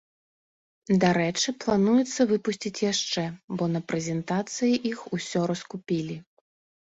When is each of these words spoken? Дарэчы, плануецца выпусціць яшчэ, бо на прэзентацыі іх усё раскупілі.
Дарэчы, 1.01 1.49
плануецца 1.65 2.21
выпусціць 2.31 2.83
яшчэ, 2.85 3.23
бо 3.59 3.63
на 3.75 3.81
прэзентацыі 3.93 4.73
іх 4.93 4.99
усё 5.19 5.41
раскупілі. 5.53 6.17